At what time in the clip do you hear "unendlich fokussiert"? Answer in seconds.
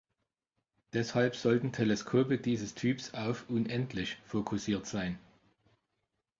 3.51-4.87